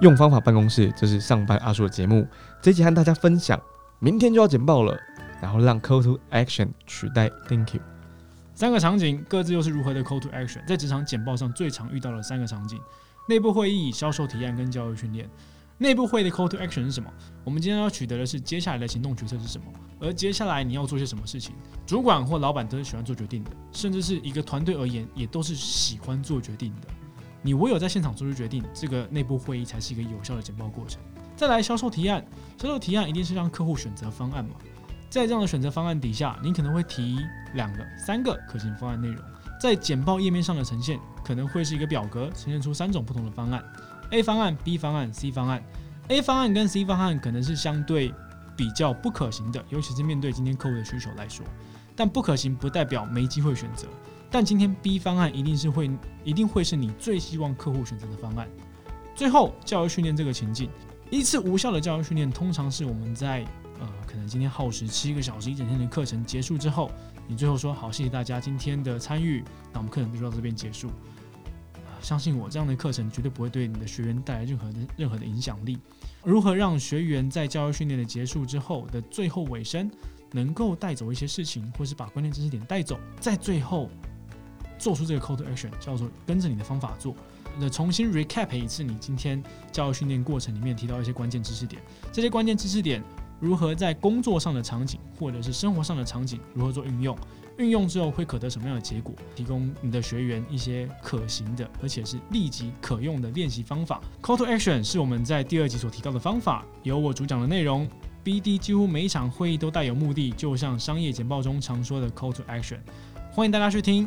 [0.00, 2.24] 用方法办公室，这是上班阿叔的节目。
[2.62, 3.60] 这集和大家分享，
[3.98, 4.96] 明天就要简报了，
[5.42, 7.80] 然后让 Call to Action 取代 Thank you。
[8.54, 10.64] 三个场景各自又是如何的 Call to Action？
[10.68, 12.78] 在职场简报上最常遇到的三个场景：
[13.28, 15.28] 内部会议、销售提案跟教育训练。
[15.78, 17.12] 内部会的 Call to Action 是什么？
[17.42, 19.66] 我们今天要取得的是接下来的行动决策是什么？
[20.00, 21.56] 而接下来你要做些什么事情？
[21.84, 26.88] 主管或老板都是喜欢做决定的，甚至是一个团队而言，也都是喜欢做决定的。
[27.42, 31.00] 你唯有在现场做出决定，这个内部会议才是一个有效的简报过程。
[31.36, 32.24] 再来销售提案，
[32.60, 34.52] 销售提案一定是让客户选择方案嘛？
[35.08, 37.18] 在这样的选择方案底下，你可能会提
[37.54, 39.22] 两个、三个可行方案内容，
[39.60, 43.62] 在简报页面上的呈现可能会是一个表格，呈现出三种不同的方案。
[44.10, 45.62] A 方案、B 方案、C 方案
[46.08, 48.12] ，A 方案跟 C 方案可能是相对
[48.58, 51.46] 比较不可行的，尤其是面对今天客户的需求来说。
[51.94, 53.86] 但不可行不代表没机会选择。
[54.30, 55.88] 但今天 B 方案一定是会，
[56.24, 58.48] 一定会是你最希望客户选择的方案。
[59.14, 60.68] 最后，教育训练这个情境，
[61.08, 63.44] 一次无效的教育训练，通常是我们在
[63.80, 66.90] 呃，可能今天耗时七个小时一整天的课程结束之后，
[67.26, 70.90] 你最后说好，谢谢大家今天的参与，那我们课程就到这边结束。
[72.00, 75.78] 相信我，这样的课程绝对不会对你的学员带来任何的任何的影响力。
[76.24, 79.90] 如何让学员在教育训练的结束之后的最后尾声，
[80.32, 83.88] 能够带走一些事情，或是把关键知识点带走，在最后
[84.78, 87.14] 做出这个 call to action，叫做跟着你的方法做。
[87.58, 93.02] 那重新 recap 一次你今天教育训练过程里面提到一些关键知识点，这些关键知识点
[93.40, 97.16] 如何在工作上的场景或者是生活上的场景如何做运用？
[97.56, 99.12] 运用之后会可得什么样的结果？
[99.34, 104.00] 提供你的学员一些可行的，而且是立即可用的练习方法。
[104.22, 107.88] Call to Action 是我们在第二集所提到的方法，由我主讲的内容。
[108.24, 112.78] BD 几乎每一场会议都带有目的，就像商业简报中常说的 Call to Action。
[113.32, 114.06] 欢迎大家去听。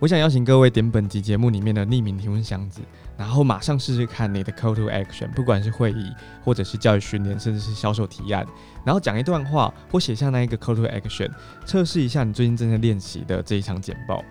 [0.00, 2.80] 我想邀请各位点本集节目里面的匿名提问箱子，
[3.16, 6.12] 然后马上试试看你的 call to action，不管是会议
[6.44, 8.46] 或者是教育训练，甚至是销售提案，
[8.84, 11.28] 然后讲一段话或写下那一个 call to action，
[11.66, 14.22] 测试一下你最近正在练习的这一场简报。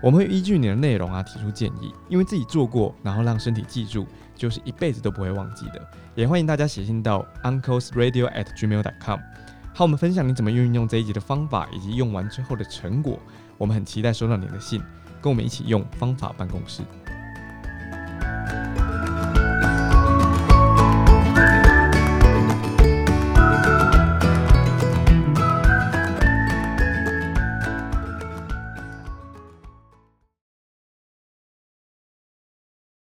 [0.00, 5.84] 我们会依据你的内容啊提出建议，因为自己做过，然后让身体记住，就是一辈子都不会忘记的。
[6.14, 9.18] 也欢迎大家写信到 uncle's radio at gmail.com
[9.76, 13.20] 好，我们分享你怎么运用这一集的方法，以及用完之后的成果。
[13.58, 14.80] 我们很期待收到你的信，
[15.20, 16.82] 跟我们一起用方法办公室。